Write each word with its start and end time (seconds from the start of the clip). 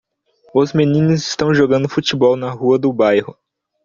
Os 0.51 0.73
meninos 0.73 1.21
estão 1.21 1.53
jogando 1.53 1.87
futebol 1.87 2.35
na 2.35 2.49
rua 2.49 2.79
do 2.79 2.91
bairro. 2.91 3.37